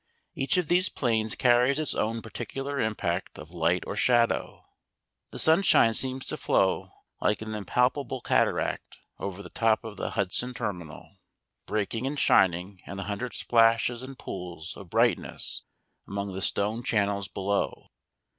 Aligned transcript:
Each 0.33 0.57
of 0.57 0.67
these 0.67 0.89
planes 0.89 1.35
carries 1.35 1.77
its 1.77 1.93
own 1.93 2.23
particular 2.23 2.79
impact 2.79 3.37
of 3.37 3.51
light 3.51 3.83
or 3.85 3.95
shadow. 3.95 4.65
The 5.29 5.37
sunshine 5.37 5.93
seems 5.93 6.25
to 6.25 6.37
flow 6.37 6.89
like 7.21 7.43
an 7.43 7.53
impalpable 7.53 8.19
cataract 8.19 8.97
over 9.19 9.43
the 9.43 9.51
top 9.51 9.83
of 9.83 9.97
the 9.97 10.09
Hudson 10.09 10.55
Terminal, 10.55 11.19
breaking 11.67 12.07
and 12.07 12.19
shining 12.19 12.81
in 12.87 12.97
a 12.97 13.03
hundred 13.03 13.35
splashes 13.35 14.01
and 14.01 14.17
pools 14.17 14.75
of 14.75 14.89
brightness 14.89 15.61
among 16.07 16.33
the 16.33 16.41
stone 16.41 16.81
channels 16.81 17.27
below. 17.27 17.91